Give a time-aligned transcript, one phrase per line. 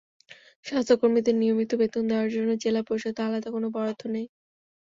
[0.65, 4.25] স্বাস্থ্যকর্মীদের নিয়মিত বেতন দেওয়ার জন্য জেলা পরিষদের আলাদা কোনো বরাদ্দ নেই।